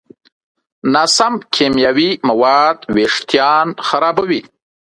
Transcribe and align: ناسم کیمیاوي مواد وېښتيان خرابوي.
ناسم 0.93 1.33
کیمیاوي 1.53 2.09
مواد 2.27 2.77
وېښتيان 2.95 3.67
خرابوي. 3.87 4.41